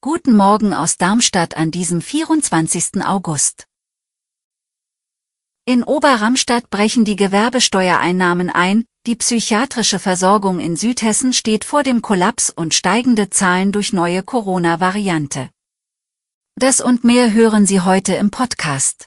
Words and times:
Guten 0.00 0.36
Morgen 0.36 0.72
aus 0.72 0.96
Darmstadt 0.96 1.56
an 1.56 1.72
diesem 1.72 2.00
24. 2.00 3.04
August. 3.04 3.66
In 5.64 5.82
Oberramstadt 5.82 6.70
brechen 6.70 7.04
die 7.04 7.16
Gewerbesteuereinnahmen 7.16 8.48
ein, 8.48 8.84
die 9.06 9.16
psychiatrische 9.16 9.98
Versorgung 9.98 10.60
in 10.60 10.76
Südhessen 10.76 11.32
steht 11.32 11.64
vor 11.64 11.82
dem 11.82 12.02
Kollaps 12.02 12.50
und 12.50 12.72
steigende 12.72 13.30
Zahlen 13.30 13.72
durch 13.72 13.92
neue 13.92 14.22
Corona-Variante. 14.22 15.50
Das 16.54 16.80
und 16.80 17.02
mehr 17.02 17.32
hören 17.32 17.66
Sie 17.66 17.80
heute 17.80 18.14
im 18.14 18.30
Podcast. 18.30 19.06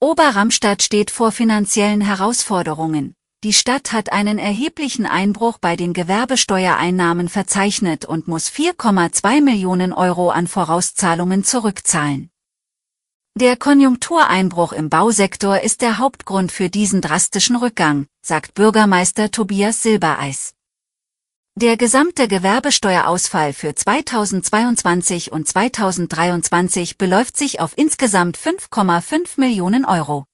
Oberramstadt 0.00 0.82
steht 0.82 1.12
vor 1.12 1.30
finanziellen 1.30 2.00
Herausforderungen. 2.00 3.14
Die 3.44 3.52
Stadt 3.52 3.92
hat 3.92 4.10
einen 4.10 4.38
erheblichen 4.38 5.04
Einbruch 5.04 5.58
bei 5.58 5.76
den 5.76 5.92
Gewerbesteuereinnahmen 5.92 7.28
verzeichnet 7.28 8.06
und 8.06 8.26
muss 8.26 8.48
4,2 8.48 9.42
Millionen 9.42 9.92
Euro 9.92 10.30
an 10.30 10.46
Vorauszahlungen 10.46 11.44
zurückzahlen. 11.44 12.30
Der 13.38 13.58
Konjunktureinbruch 13.58 14.72
im 14.72 14.88
Bausektor 14.88 15.60
ist 15.60 15.82
der 15.82 15.98
Hauptgrund 15.98 16.52
für 16.52 16.70
diesen 16.70 17.02
drastischen 17.02 17.56
Rückgang, 17.56 18.06
sagt 18.22 18.54
Bürgermeister 18.54 19.30
Tobias 19.30 19.82
Silbereis. 19.82 20.54
Der 21.54 21.76
gesamte 21.76 22.28
Gewerbesteuerausfall 22.28 23.52
für 23.52 23.74
2022 23.74 25.32
und 25.32 25.46
2023 25.46 26.96
beläuft 26.96 27.36
sich 27.36 27.60
auf 27.60 27.76
insgesamt 27.76 28.38
5,5 28.38 29.38
Millionen 29.38 29.84
Euro. 29.84 30.24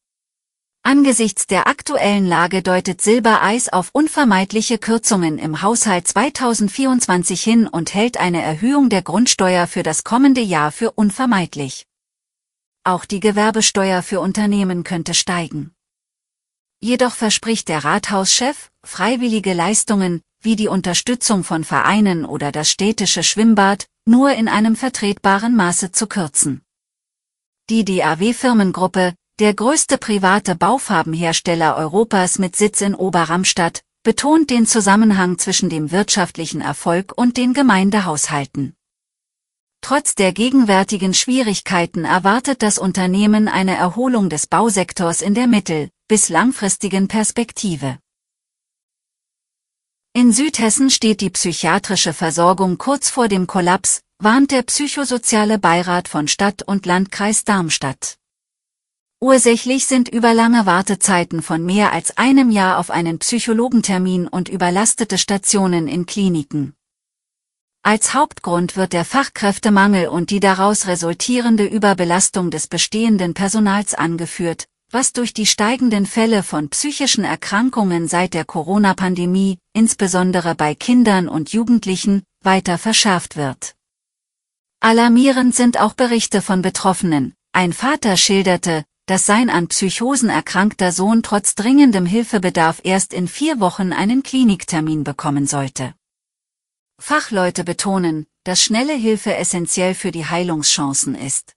Angesichts 0.83 1.47
der 1.47 1.67
aktuellen 1.67 2.27
Lage 2.27 2.63
deutet 2.63 3.03
Silbereis 3.03 3.69
auf 3.69 3.91
unvermeidliche 3.93 4.79
Kürzungen 4.79 5.39
im 5.39 5.61
Haushalt 5.61 6.09
2024 6.09 7.43
hin 7.43 7.69
und 7.69 7.93
hält 7.93 8.17
eine 8.17 8.41
Erhöhung 8.41 8.89
der 8.89 9.03
Grundsteuer 9.03 9.67
für 9.67 9.83
das 9.83 10.05
kommende 10.05 10.41
Jahr 10.41 10.73
für 10.73 10.93
unvermeidlich. 10.93 11.87
Auch 12.83 13.05
die 13.05 13.21
Gewerbesteuer 13.21 14.03
für 14.03 14.21
Unternehmen 14.21 14.83
könnte 14.83 15.13
steigen. 15.13 15.73
Jedoch 16.81 17.13
verspricht 17.13 17.69
der 17.69 17.85
Rathauschef, 17.85 18.71
freiwillige 18.83 19.53
Leistungen, 19.53 20.23
wie 20.41 20.57
die 20.57 20.69
Unterstützung 20.69 21.45
von 21.45 21.63
Vereinen 21.63 22.25
oder 22.25 22.53
das 22.53 22.71
städtische 22.71 23.23
Schwimmbad, 23.23 23.87
nur 24.07 24.33
in 24.33 24.49
einem 24.49 24.77
vertretbaren 24.77 25.55
Maße 25.55 25.93
zu 25.93 26.07
kürzen. 26.07 26.63
Die 27.69 27.85
DAW-Firmengruppe, 27.85 29.15
der 29.41 29.55
größte 29.55 29.97
private 29.97 30.55
Baufarbenhersteller 30.55 31.75
Europas 31.75 32.39
mit 32.39 32.57
Sitz 32.57 32.83
in 32.83 32.95
Oberramstadt, 32.95 33.83
betont 34.03 34.51
den 34.51 34.67
Zusammenhang 34.67 35.39
zwischen 35.39 35.71
dem 35.71 35.91
wirtschaftlichen 35.91 36.61
Erfolg 36.61 37.15
und 37.17 37.39
den 37.39 37.55
Gemeindehaushalten. 37.55 38.75
Trotz 39.81 40.15
der 40.15 40.33
gegenwärtigen 40.33 41.15
Schwierigkeiten 41.15 42.05
erwartet 42.05 42.63
das 42.63 42.79
Unternehmen 42.79 43.49
eine 43.49 43.77
Erholung 43.77 44.29
des 44.29 44.47
Bausektors 44.47 45.23
in 45.23 45.35
der 45.35 45.47
mittel- 45.47 45.89
bis 46.07 46.29
langfristigen 46.29 47.09
Perspektive. 47.09 47.99
In 50.13 50.33
Südhessen 50.33 50.91
steht 50.91 51.23
die 51.23 51.31
psychiatrische 51.31 52.13
Versorgung 52.13 52.77
kurz 52.77 53.09
vor 53.09 53.29
dem 53.29 53.47
Kollaps, 53.47 54.03
warnt 54.19 54.51
der 54.51 54.63
Psychosoziale 54.63 55.59
Beirat 55.59 56.09
von 56.09 56.29
Stadt 56.29 56.63
und 56.63 56.85
Landkreis 56.85 57.45
Darmstadt. 57.45 58.20
Ursächlich 59.23 59.85
sind 59.85 60.09
überlange 60.09 60.65
Wartezeiten 60.65 61.43
von 61.43 61.63
mehr 61.63 61.93
als 61.93 62.17
einem 62.17 62.51
Jahr 62.51 62.79
auf 62.79 62.91
einen 62.91 63.19
Psychologentermin 63.19 64.27
und 64.27 64.49
überlastete 64.49 65.19
Stationen 65.19 65.89
in 65.89 66.07
Kliniken. 66.07 66.73
Als 67.83 68.15
Hauptgrund 68.15 68.77
wird 68.77 68.95
der 68.95 69.05
Fachkräftemangel 69.05 70.09
und 70.09 70.31
die 70.31 70.41
daraus 70.41 70.87
resultierende 70.87 71.65
Überbelastung 71.67 72.51
des 72.51 72.67
bestehenden 72.67 73.35
Personals 73.35 73.95
angeführt, 73.95 74.67
was 74.91 75.13
durch 75.13 75.35
die 75.35 75.47
steigenden 75.47 76.07
Fälle 76.07 76.43
von 76.43 76.71
psychischen 76.71 77.25
Erkrankungen 77.25 78.09
seit 78.09 78.33
der 78.33 78.47
Corona-Pandemie, 78.47 79.59
insbesondere 79.75 80.55
bei 80.55 80.75
Kindern 80.75 81.29
und 81.29 81.53
Jugendlichen, 81.53 82.23
weiter 82.43 82.79
verschärft 82.79 83.37
wird. 83.37 83.75
Alarmierend 84.81 85.55
sind 85.55 85.79
auch 85.79 85.93
Berichte 85.93 86.41
von 86.41 86.63
Betroffenen. 86.63 87.35
Ein 87.53 87.73
Vater 87.73 88.17
schilderte, 88.17 88.85
dass 89.11 89.27
sein 89.27 89.51
an 89.51 89.67
Psychosen 89.67 90.29
erkrankter 90.29 90.93
Sohn 90.93 91.25
trotz 91.25 91.57
dringendem 91.57 92.07
Hilfebedarf 92.07 92.81
erst 92.85 93.13
in 93.13 93.27
vier 93.27 93.59
Wochen 93.59 93.93
einen 93.93 94.23
Kliniktermin 94.23 95.03
bekommen 95.03 95.49
sollte. 95.49 95.95
Fachleute 97.01 97.65
betonen, 97.65 98.29
dass 98.45 98.63
schnelle 98.63 98.93
Hilfe 98.93 99.35
essentiell 99.35 99.95
für 99.95 100.13
die 100.13 100.27
Heilungschancen 100.27 101.17
ist. 101.17 101.57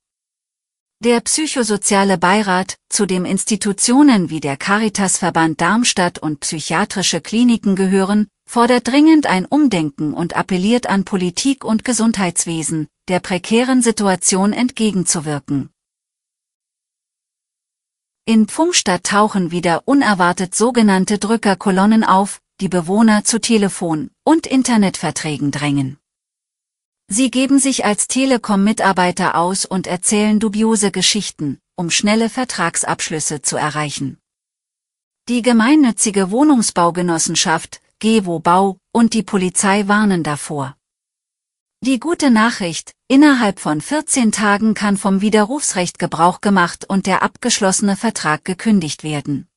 Der 1.00 1.20
psychosoziale 1.20 2.18
Beirat, 2.18 2.78
zu 2.90 3.06
dem 3.06 3.24
Institutionen 3.24 4.32
wie 4.32 4.40
der 4.40 4.58
Caritasverband 4.58 5.62
Darmstadt 5.62 6.18
und 6.18 6.40
psychiatrische 6.40 7.22
Kliniken 7.22 7.76
gehören, 7.76 8.30
fordert 8.50 8.88
dringend 8.88 9.28
ein 9.28 9.46
Umdenken 9.46 10.16
und 10.16 10.36
appelliert 10.36 10.88
an 10.88 11.06
Politik 11.06 11.64
und 11.64 11.86
Gesundheitswesen, 11.86 12.88
der 13.10 13.20
prekären 13.20 13.84
Situation 13.84 14.54
entgegenzuwirken. 14.54 15.70
In 18.26 18.48
Pfungstadt 18.48 19.04
tauchen 19.04 19.52
wieder 19.52 19.82
unerwartet 19.84 20.56
sogenannte 20.56 21.20
Drückerkolonnen 21.20 22.06
auf, 22.06 22.40
die 22.62 22.70
Bewohner 22.70 23.26
zu 23.26 23.42
Telefon- 23.42 24.12
und 24.24 24.48
Internetverträgen 24.48 25.52
drängen. 25.52 25.98
Sie 27.10 27.30
geben 27.30 27.60
sich 27.60 27.84
als 27.84 28.08
Telekom-Mitarbeiter 28.08 29.36
aus 29.36 29.66
und 29.66 29.88
erzählen 29.88 30.40
dubiose 30.40 30.90
Geschichten, 30.90 31.60
um 31.76 31.90
schnelle 31.90 32.30
Vertragsabschlüsse 32.30 33.42
zu 33.42 33.58
erreichen. 33.58 34.20
Die 35.28 35.42
gemeinnützige 35.42 36.32
Wohnungsbaugenossenschaft, 36.32 37.82
GEWO 38.00 38.40
Bau, 38.40 38.78
und 38.94 39.14
die 39.14 39.24
Polizei 39.24 39.90
warnen 39.90 40.24
davor. 40.24 40.78
Die 41.82 42.00
gute 42.00 42.32
Nachricht, 42.32 42.94
innerhalb 43.14 43.60
von 43.60 43.80
14 43.80 44.32
Tagen 44.32 44.74
kann 44.74 44.98
vom 44.98 45.22
Widerrufsrecht 45.22 46.00
Gebrauch 46.00 46.42
gemacht 46.42 46.86
und 46.90 47.06
der 47.06 47.22
abgeschlossene 47.22 47.96
Vertrag 47.96 48.44
gekündigt 48.44 49.04
werden. 49.04 49.48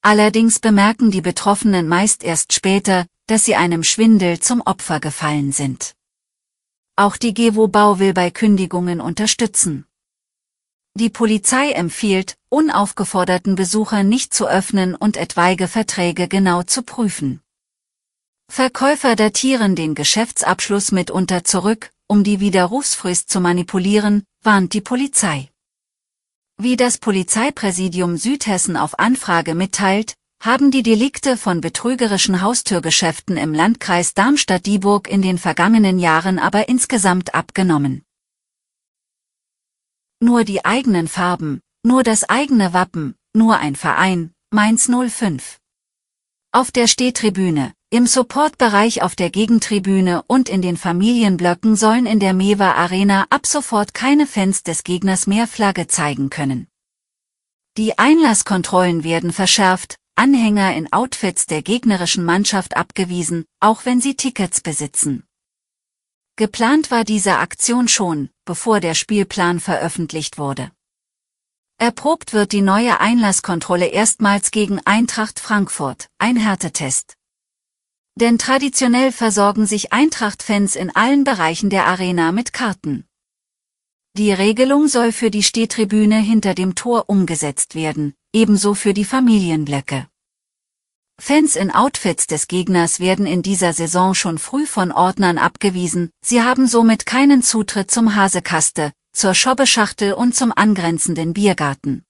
Allerdings 0.00 0.58
bemerken 0.58 1.10
die 1.10 1.20
Betroffenen 1.20 1.86
meist 1.86 2.24
erst 2.24 2.54
später, 2.54 3.04
dass 3.26 3.44
sie 3.44 3.56
einem 3.56 3.84
Schwindel 3.84 4.40
zum 4.40 4.62
Opfer 4.62 5.00
gefallen 5.00 5.52
sind. 5.52 5.96
Auch 6.96 7.18
die 7.18 7.34
GEWO 7.34 7.68
Bau 7.68 7.98
will 7.98 8.14
bei 8.14 8.30
Kündigungen 8.30 9.02
unterstützen. 9.02 9.84
Die 10.94 11.10
Polizei 11.10 11.72
empfiehlt, 11.72 12.38
unaufgeforderten 12.48 13.54
Besuchern 13.54 14.08
nicht 14.08 14.32
zu 14.32 14.48
öffnen 14.48 14.94
und 14.94 15.18
etwaige 15.18 15.68
Verträge 15.68 16.26
genau 16.26 16.62
zu 16.62 16.82
prüfen. 16.82 17.42
Verkäufer 18.48 19.14
datieren 19.14 19.74
den 19.76 19.94
Geschäftsabschluss 19.94 20.90
mitunter 20.90 21.44
zurück, 21.44 21.90
um 22.08 22.24
die 22.24 22.40
Widerrufsfrist 22.40 23.28
zu 23.28 23.40
manipulieren, 23.40 24.24
warnt 24.42 24.72
die 24.72 24.80
Polizei. 24.80 25.50
Wie 26.58 26.76
das 26.76 26.98
Polizeipräsidium 26.98 28.16
Südhessen 28.16 28.76
auf 28.76 28.98
Anfrage 28.98 29.54
mitteilt, 29.54 30.14
haben 30.40 30.70
die 30.70 30.82
Delikte 30.82 31.36
von 31.36 31.60
betrügerischen 31.60 32.40
Haustürgeschäften 32.40 33.36
im 33.36 33.52
Landkreis 33.52 34.14
Darmstadt-Dieburg 34.14 35.08
in 35.08 35.22
den 35.22 35.38
vergangenen 35.38 35.98
Jahren 35.98 36.38
aber 36.38 36.68
insgesamt 36.68 37.34
abgenommen. 37.34 38.04
Nur 40.20 40.44
die 40.44 40.64
eigenen 40.64 41.08
Farben, 41.08 41.60
nur 41.82 42.02
das 42.02 42.24
eigene 42.28 42.72
Wappen, 42.72 43.16
nur 43.34 43.58
ein 43.58 43.76
Verein, 43.76 44.32
Mainz 44.50 44.88
05. 44.88 45.58
Auf 46.52 46.70
der 46.70 46.86
Stehtribüne, 46.86 47.74
im 47.96 48.06
Supportbereich 48.06 49.00
auf 49.00 49.16
der 49.16 49.30
Gegentribüne 49.30 50.22
und 50.26 50.50
in 50.50 50.60
den 50.60 50.76
Familienblöcken 50.76 51.76
sollen 51.76 52.04
in 52.04 52.20
der 52.20 52.34
Mewa 52.34 52.72
Arena 52.72 53.26
ab 53.30 53.46
sofort 53.46 53.94
keine 53.94 54.26
Fans 54.26 54.62
des 54.62 54.84
Gegners 54.84 55.26
mehr 55.26 55.46
Flagge 55.46 55.86
zeigen 55.86 56.28
können. 56.28 56.66
Die 57.78 57.98
Einlasskontrollen 57.98 59.02
werden 59.02 59.32
verschärft, 59.32 59.96
Anhänger 60.14 60.76
in 60.76 60.92
Outfits 60.92 61.46
der 61.46 61.62
gegnerischen 61.62 62.22
Mannschaft 62.22 62.76
abgewiesen, 62.76 63.46
auch 63.60 63.86
wenn 63.86 64.02
sie 64.02 64.14
Tickets 64.14 64.60
besitzen. 64.60 65.24
Geplant 66.36 66.90
war 66.90 67.04
diese 67.04 67.38
Aktion 67.38 67.88
schon, 67.88 68.28
bevor 68.44 68.80
der 68.80 68.94
Spielplan 68.94 69.58
veröffentlicht 69.58 70.36
wurde. 70.36 70.70
Erprobt 71.78 72.34
wird 72.34 72.52
die 72.52 72.60
neue 72.62 73.00
Einlasskontrolle 73.00 73.86
erstmals 73.86 74.50
gegen 74.50 74.80
Eintracht 74.84 75.40
Frankfurt, 75.40 76.08
ein 76.18 76.36
Härtetest. 76.36 77.14
Denn 78.18 78.38
traditionell 78.38 79.12
versorgen 79.12 79.66
sich 79.66 79.92
Eintracht-Fans 79.92 80.74
in 80.74 80.94
allen 80.96 81.24
Bereichen 81.24 81.68
der 81.68 81.86
Arena 81.86 82.32
mit 82.32 82.54
Karten. 82.54 83.04
Die 84.16 84.32
Regelung 84.32 84.88
soll 84.88 85.12
für 85.12 85.30
die 85.30 85.42
Stehtribüne 85.42 86.16
hinter 86.16 86.54
dem 86.54 86.74
Tor 86.74 87.04
umgesetzt 87.08 87.74
werden, 87.74 88.14
ebenso 88.32 88.72
für 88.72 88.94
die 88.94 89.04
Familienblöcke. 89.04 90.08
Fans 91.18 91.56
in 91.56 91.70
Outfits 91.70 92.26
des 92.26 92.48
Gegners 92.48 93.00
werden 93.00 93.26
in 93.26 93.42
dieser 93.42 93.74
Saison 93.74 94.14
schon 94.14 94.38
früh 94.38 94.64
von 94.64 94.92
Ordnern 94.92 95.36
abgewiesen, 95.36 96.10
sie 96.22 96.42
haben 96.42 96.66
somit 96.66 97.04
keinen 97.04 97.42
Zutritt 97.42 97.90
zum 97.90 98.14
Hasekaste, 98.14 98.92
zur 99.12 99.34
Schobbeschachtel 99.34 100.14
und 100.14 100.34
zum 100.34 100.52
angrenzenden 100.54 101.34
Biergarten. 101.34 102.02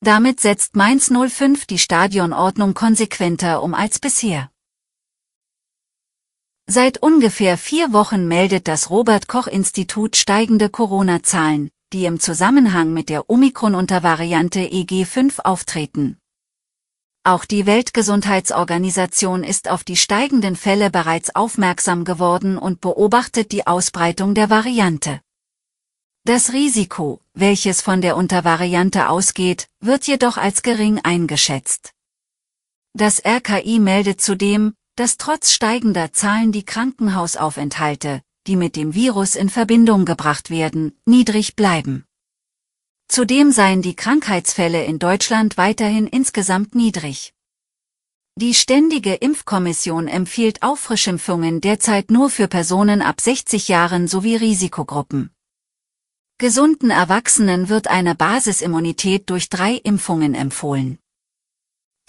Damit 0.00 0.38
setzt 0.38 0.76
Mainz 0.76 1.10
05 1.10 1.66
die 1.66 1.78
Stadionordnung 1.78 2.74
konsequenter 2.74 3.62
um 3.62 3.74
als 3.74 3.98
bisher. 3.98 4.50
Seit 6.72 7.02
ungefähr 7.02 7.58
vier 7.58 7.92
Wochen 7.92 8.28
meldet 8.28 8.68
das 8.68 8.90
Robert-Koch-Institut 8.90 10.14
steigende 10.14 10.68
Corona-Zahlen, 10.68 11.72
die 11.92 12.04
im 12.04 12.20
Zusammenhang 12.20 12.92
mit 12.92 13.08
der 13.08 13.28
Omikron-Untervariante 13.28 14.60
EG5 14.60 15.40
auftreten. 15.40 16.18
Auch 17.24 17.44
die 17.44 17.66
Weltgesundheitsorganisation 17.66 19.42
ist 19.42 19.68
auf 19.68 19.82
die 19.82 19.96
steigenden 19.96 20.54
Fälle 20.54 20.90
bereits 20.90 21.34
aufmerksam 21.34 22.04
geworden 22.04 22.56
und 22.56 22.80
beobachtet 22.80 23.50
die 23.50 23.66
Ausbreitung 23.66 24.36
der 24.36 24.48
Variante. 24.48 25.20
Das 26.22 26.52
Risiko, 26.52 27.20
welches 27.34 27.82
von 27.82 28.00
der 28.00 28.16
Untervariante 28.16 29.08
ausgeht, 29.08 29.66
wird 29.80 30.06
jedoch 30.06 30.36
als 30.36 30.62
gering 30.62 31.00
eingeschätzt. 31.02 31.94
Das 32.92 33.24
RKI 33.24 33.80
meldet 33.80 34.20
zudem, 34.20 34.74
dass 35.00 35.16
trotz 35.16 35.50
steigender 35.50 36.12
Zahlen 36.12 36.52
die 36.52 36.62
Krankenhausaufenthalte, 36.62 38.20
die 38.46 38.54
mit 38.54 38.76
dem 38.76 38.92
Virus 38.92 39.34
in 39.34 39.48
Verbindung 39.48 40.04
gebracht 40.04 40.50
werden, 40.50 40.92
niedrig 41.06 41.56
bleiben. 41.56 42.04
Zudem 43.08 43.50
seien 43.50 43.80
die 43.80 43.96
Krankheitsfälle 43.96 44.84
in 44.84 44.98
Deutschland 44.98 45.56
weiterhin 45.56 46.06
insgesamt 46.06 46.74
niedrig. 46.74 47.32
Die 48.36 48.52
Ständige 48.52 49.14
Impfkommission 49.14 50.06
empfiehlt 50.06 50.62
Auffrischimpfungen 50.62 51.62
derzeit 51.62 52.10
nur 52.10 52.28
für 52.28 52.46
Personen 52.46 53.00
ab 53.00 53.22
60 53.22 53.68
Jahren 53.68 54.06
sowie 54.06 54.36
Risikogruppen. 54.36 55.30
Gesunden 56.36 56.90
Erwachsenen 56.90 57.70
wird 57.70 57.88
eine 57.88 58.14
Basisimmunität 58.14 59.30
durch 59.30 59.48
drei 59.48 59.76
Impfungen 59.76 60.34
empfohlen. 60.34 60.98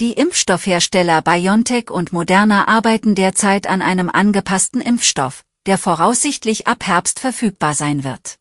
Die 0.02 0.12
Impfstoffhersteller 0.14 1.22
BioNTech 1.22 1.92
und 1.92 2.12
Moderna 2.12 2.68
arbeiten 2.68 3.14
derzeit 3.14 3.68
an 3.68 3.84
einem 3.84 4.10
angepassten 4.10 4.82
Impfstoff, 4.82 5.44
der 5.68 5.78
voraussichtlich 5.78 6.66
ab 6.66 6.88
Herbst 6.88 7.20
verfügbar 7.20 7.76
sein 7.76 8.04
wird. 8.04 8.38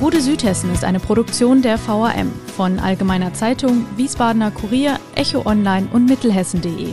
Gute 0.01 0.21
Südhessen 0.21 0.71
ist 0.71 0.85
eine 0.85 1.01
Produktion 1.01 1.63
der 1.63 1.79
VRM 1.79 2.31
von 2.55 2.79
Allgemeiner 2.79 3.33
Zeitung, 3.33 3.87
Wiesbadener 3.97 4.51
Kurier, 4.51 5.01
Echo 5.15 5.47
Online 5.47 5.89
und 5.91 6.05
Mittelhessen.de. 6.05 6.93